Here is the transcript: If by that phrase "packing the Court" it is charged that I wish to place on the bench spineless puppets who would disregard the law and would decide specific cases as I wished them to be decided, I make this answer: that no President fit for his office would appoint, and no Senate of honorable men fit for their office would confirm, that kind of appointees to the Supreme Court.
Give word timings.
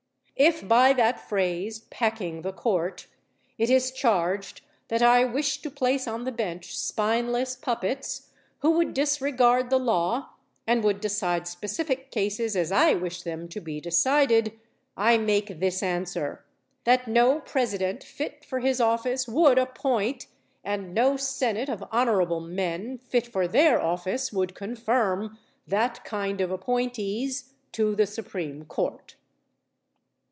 If 0.43 0.67
by 0.67 0.93
that 0.93 1.19
phrase 1.19 1.81
"packing 1.91 2.41
the 2.41 2.51
Court" 2.51 3.05
it 3.59 3.69
is 3.69 3.91
charged 3.91 4.61
that 4.87 5.03
I 5.03 5.23
wish 5.23 5.61
to 5.61 5.69
place 5.69 6.07
on 6.07 6.23
the 6.23 6.31
bench 6.31 6.75
spineless 6.75 7.55
puppets 7.55 8.31
who 8.61 8.71
would 8.71 8.95
disregard 8.95 9.69
the 9.69 9.77
law 9.77 10.31
and 10.65 10.83
would 10.83 10.99
decide 10.99 11.47
specific 11.47 12.09
cases 12.09 12.55
as 12.55 12.71
I 12.71 12.95
wished 12.95 13.23
them 13.23 13.49
to 13.49 13.59
be 13.61 13.79
decided, 13.79 14.57
I 14.97 15.19
make 15.19 15.59
this 15.59 15.83
answer: 15.83 16.43
that 16.85 17.07
no 17.07 17.39
President 17.41 18.03
fit 18.03 18.43
for 18.43 18.61
his 18.61 18.81
office 18.81 19.27
would 19.27 19.59
appoint, 19.59 20.25
and 20.63 20.95
no 20.95 21.17
Senate 21.17 21.69
of 21.69 21.83
honorable 21.91 22.39
men 22.41 22.97
fit 22.97 23.27
for 23.27 23.47
their 23.47 23.79
office 23.79 24.33
would 24.33 24.55
confirm, 24.55 25.37
that 25.67 26.03
kind 26.03 26.41
of 26.41 26.49
appointees 26.49 27.53
to 27.73 27.93
the 27.95 28.07
Supreme 28.07 28.65
Court. 28.65 29.17